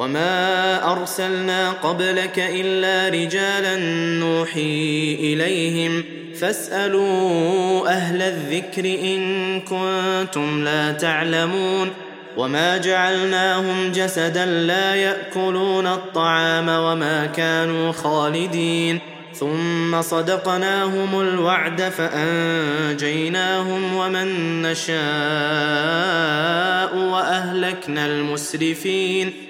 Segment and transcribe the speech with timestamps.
[0.00, 3.76] وما ارسلنا قبلك الا رجالا
[4.18, 6.04] نوحي اليهم
[6.40, 11.90] فاسالوا أهل الذكر ان كنتم لا تعلمون
[12.36, 18.98] وما جعلناهم جسدا لا ياكلون الطعام وما كانوا خالدين
[19.34, 23.16] ثم صدقناهم الوعد فانجيناهم
[23.96, 24.96] ومن نشاء
[26.96, 29.49] واهلكنا المسرفين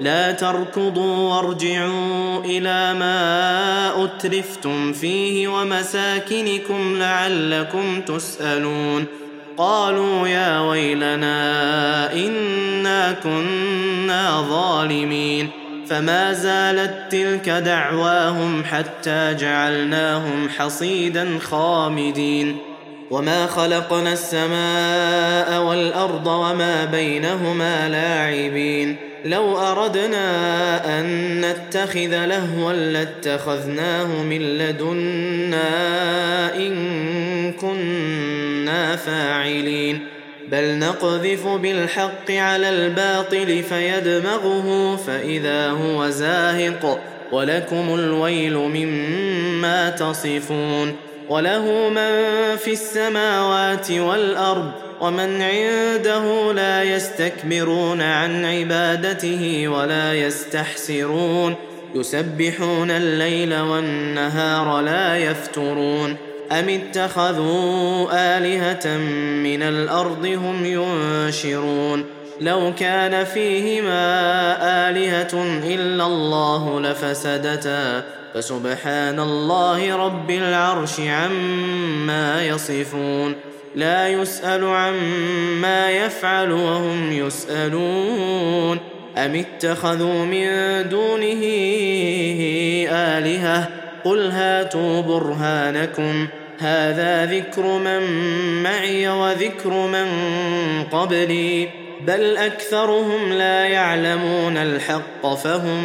[0.00, 9.04] لا تركضوا وارجعوا إلى ما أترفتم فيه ومساكنكم لعلكم تسألون.
[9.56, 15.48] قالوا يا ويلنا إنا كنا ظالمين.
[15.90, 22.56] فما زالت تلك دعواهم حتى جعلناهم حصيدا خامدين.
[23.10, 29.07] وما خلقنا السماء والأرض وما بينهما لاعبين.
[29.24, 35.66] لو أردنا أن نتخذ لهوا لاتخذناه من لدنا
[36.56, 40.06] إن كنا فاعلين.
[40.50, 47.00] بل نقذف بالحق على الباطل فيدمغه فإذا هو زاهق
[47.32, 51.07] ولكم الويل مما تصفون.
[51.28, 52.12] وله من
[52.56, 61.54] في السماوات والأرض ومن عنده لا يستكبرون عن عبادته ولا يستحسرون.
[61.94, 66.16] يسبحون الليل والنهار لا يفترون.
[66.52, 68.96] أم اتخذوا آلهة
[69.42, 72.04] من الأرض هم ينشرون.
[72.40, 74.00] لو كان فيهما
[74.88, 78.17] آلهة إلا الله لفسدتا.
[78.38, 83.34] فسبحان الله رب العرش عما يصفون
[83.74, 88.78] لا يسأل عما يفعل وهم يسألون.
[89.16, 90.48] أم اتخذوا من
[90.88, 91.42] دونه
[92.90, 93.68] آلهة؟
[94.04, 96.26] قل هاتوا برهانكم
[96.58, 98.02] هذا ذكر من
[98.62, 100.06] معي وذكر من
[100.92, 101.68] قبلي.
[102.06, 105.84] بل أكثرهم لا يعلمون الحق فهم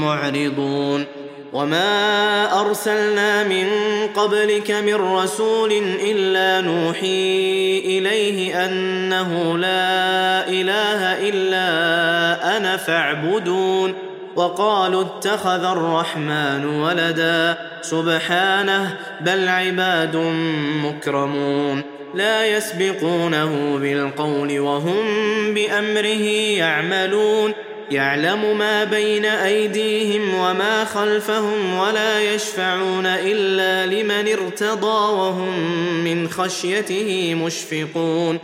[0.00, 1.23] معرضون.
[1.54, 3.66] وما ارسلنا من
[4.14, 13.94] قبلك من رسول الا نوحي اليه انه لا اله الا أنا فاعبدون
[14.36, 20.16] وقالوا اتخذ الرحمن ولدا سبحانه بل عباد
[20.84, 21.82] مكرمون
[22.14, 25.04] لا يسبقونه بالقول وهم
[25.54, 26.26] بامره
[26.58, 27.52] يعملون
[27.90, 35.58] يعلم ما بين أيديهم وما خلفهم ولا يشفعون إلا لمن ارتضى وهم
[36.04, 38.38] من خشيته مشفقون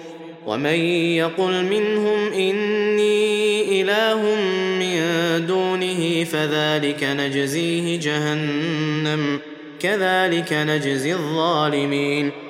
[0.46, 0.80] ومن
[1.16, 4.34] يقل منهم إني إله
[4.80, 5.00] من
[5.46, 9.40] دونه فذلك نجزيه جهنم
[9.80, 12.49] كذلك نجزي الظالمين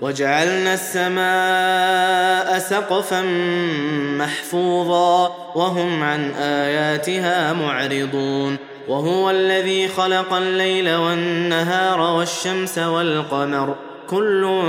[0.00, 3.22] وجعلنا السماء سقفا
[4.18, 8.56] محفوظا وهم عن آياتها معرضون
[8.88, 13.76] وهو الذي خلق الليل والنهار والشمس والقمر
[14.10, 14.60] كل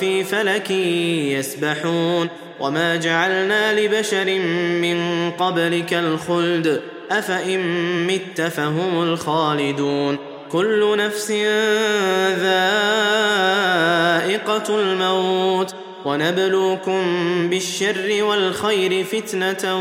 [0.00, 2.28] في فلك يسبحون
[2.60, 4.38] وما جعلنا لبشر
[4.80, 7.60] من قبلك الخلد أفإن
[8.06, 11.30] مت فهم الخالدون كل نفس
[12.42, 12.80] ذائقة
[14.80, 15.74] الموت
[16.04, 17.02] ونبلوكم
[17.50, 19.76] بالشر والخير فتنة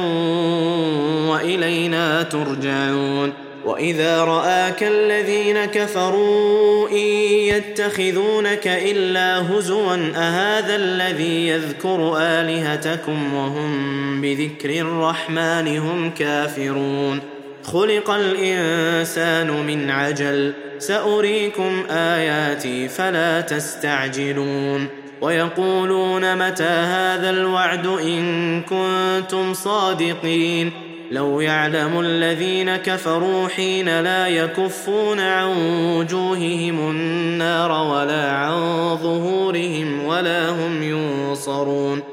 [1.32, 3.34] وإلينا ترجعون.
[3.66, 7.08] وإذا رآك الذين كفروا إن
[7.54, 17.43] يتخذونك إلا هزوا أهذا الذي يذكر آلهتكم وهم بذكر الرحمن هم كافرون.
[17.64, 20.54] خلق الإنسان من عجل.
[20.80, 24.88] سأريكم آياتي فلا تستعجلون.
[25.22, 30.72] ويقولون متى هذا الوعد إن كنتم صادقين.
[31.12, 35.48] لو يعلم الذين كفروا حين لا يكفون عن
[35.98, 38.54] وجوههم النار ولا عن
[38.98, 42.13] ظهورهم ولا هم ينصرون.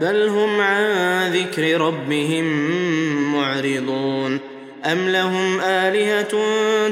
[0.00, 0.84] بل هم عن
[1.32, 2.44] ذكر ربهم
[3.32, 4.40] معرضون
[4.84, 6.28] ام لهم الهه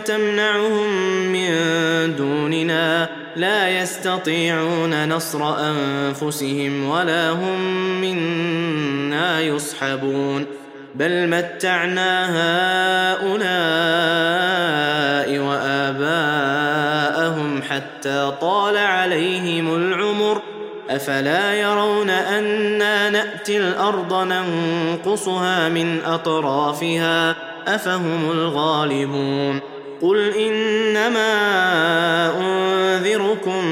[0.05, 0.93] تمنعهم
[1.33, 1.51] من
[2.17, 7.61] دوننا لا يستطيعون نصر انفسهم ولا هم
[8.01, 10.47] منا يصحبون
[10.95, 12.27] بل متعنا
[13.21, 13.39] هؤلاء
[15.39, 16.89] واباءهم
[17.63, 20.43] حتى طال عليهم العمر
[20.91, 27.37] أفلا يرون أنا نأتي الأرض ننقصها من أطرافها
[27.67, 29.61] أفهم الغالبون
[30.03, 31.31] قل إنما
[32.41, 33.63] أنذركم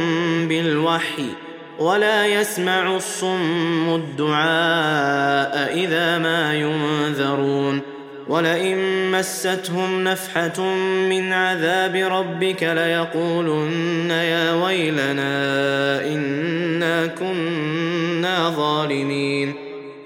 [0.48, 1.28] بالوحي
[1.78, 7.96] ولا يسمع الصم الدعاء إذا ما ينذرون
[8.28, 10.62] ولئن مستهم نفحة
[11.08, 15.35] من عذاب ربك ليقولن يا ويلنا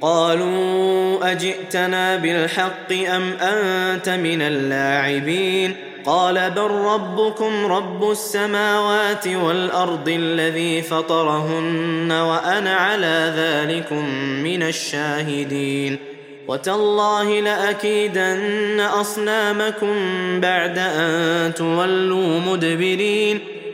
[0.00, 5.76] قالوا أجئتنا بالحق أم أنت من اللاعبين؟
[6.06, 15.96] قال بل ربكم رب السماوات والأرض الذي فطرهن وأنا على ذلكم من الشاهدين.
[16.48, 19.94] وتالله لأكيدن أصنامكم
[20.40, 23.57] بعد أن تولوا مدبرين.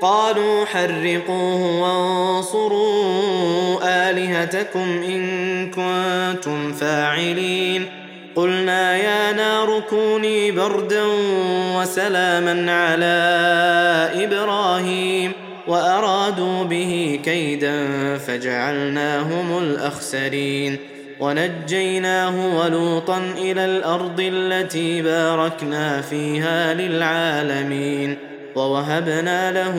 [0.00, 7.86] قالوا حرقوه وانصروا آلهتكم إن كنتم فاعلين.
[8.36, 11.02] قلنا يا نار كوني بردا
[11.76, 13.18] وسلاما على
[14.24, 15.32] إبراهيم
[15.66, 17.86] وأرادوا به كيدا
[18.18, 20.76] فجعلناهم الأخسرين.
[21.20, 28.16] ونجيناه ولوطا إلى الأرض التي باركنا فيها للعالمين.
[28.56, 29.76] ووهبنا له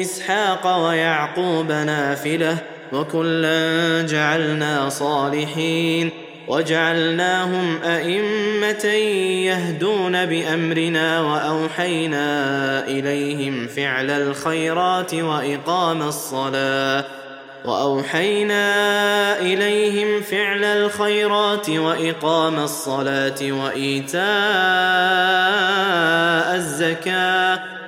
[0.00, 2.58] إسحاق ويعقوب نافلة
[2.92, 6.10] وكلا جعلنا صالحين
[6.48, 8.86] وجعلناهم أئمة
[9.46, 17.04] يهدون بأمرنا وأوحينا إليهم فعل الخيرات وإقام الصلاة
[17.64, 18.64] وأوحينا
[19.38, 24.22] إليهم فعل الخيرات وإقام الصلاة وإيتاء
[26.54, 27.71] الزكاة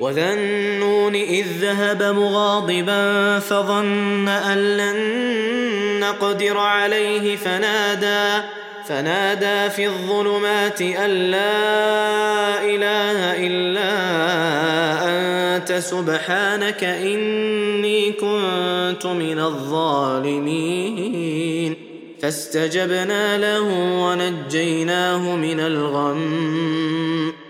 [0.00, 4.96] وذا النون إذ ذهب مغاضبا فظن أن لن
[6.00, 8.46] نقدر عليه فنادى
[8.88, 13.90] فنادى في الظلمات أن لا إله إلا
[15.56, 21.10] أنت سبحانك إني كنت من الظالمين.
[22.22, 23.62] فاستجبنا له
[24.02, 27.49] ونجيناه من الغم.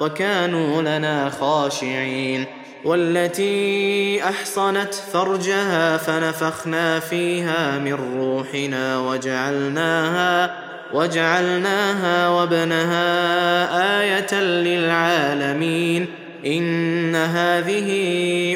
[0.00, 2.46] وكانوا لنا خاشعين.
[2.84, 10.54] والتي أحصنت فرجها فنفخنا فيها من روحنا وجعلناها
[10.94, 13.00] وجعلناها وابنها
[14.00, 16.06] آية للعالمين.
[16.46, 17.88] إن هذه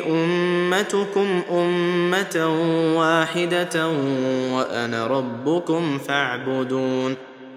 [0.08, 2.56] أمتكم أمة
[2.96, 3.88] واحدة
[4.52, 7.16] وأنا ربكم فاعبدون.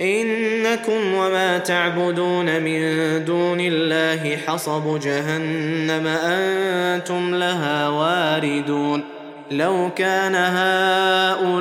[0.00, 2.80] إنكم وما تعبدون من
[3.24, 9.04] دون الله حصب جهنم أنتم لها واردون
[9.50, 11.56] لو كان هؤلاء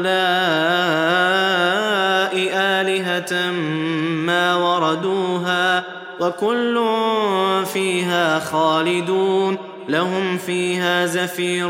[2.53, 3.51] آلهة
[4.25, 5.83] ما وردوها
[6.19, 6.85] وكل
[7.73, 9.57] فيها خالدون
[9.89, 11.67] لهم فيها زفير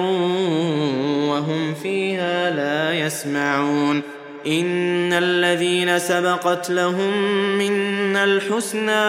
[1.28, 4.14] وهم فيها لا يسمعون
[4.47, 7.13] إن الذين سبقت لهم
[7.58, 9.05] منا الحسنى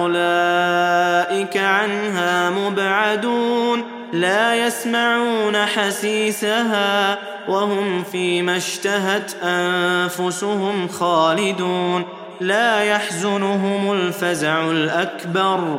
[0.00, 12.04] أولئك عنها مبعدون لا يسمعون حسيسها وهم فيما اشتهت أنفسهم خالدون
[12.40, 15.78] لا يحزنهم الفزع الأكبر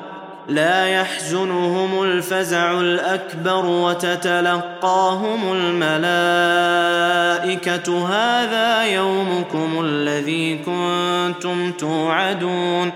[0.50, 5.96] لا يحزنهم الفزع الأكبر وتتلقاهم الملائكة.
[8.08, 12.92] هذا يومكم الذي كنتم توعدون.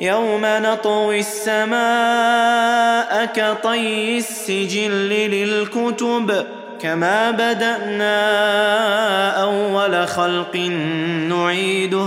[0.00, 6.46] يوم نطوي السماء كطي السجل للكتب
[6.80, 8.12] كما بدأنا
[9.42, 10.56] أول خلق
[11.28, 12.06] نعيده.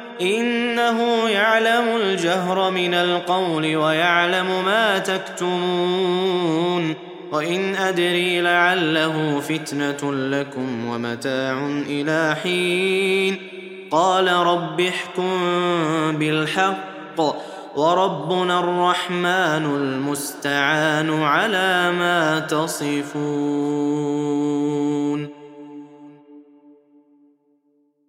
[0.21, 6.95] إنه يعلم الجهر من القول ويعلم ما تكتمون
[7.31, 13.37] وإن أدري لعله فتنة لكم ومتاع إلى حين.
[13.91, 15.31] قال رب احكم
[16.17, 17.21] بالحق
[17.75, 23.81] وربنا الرحمن المستعان على ما تصفون.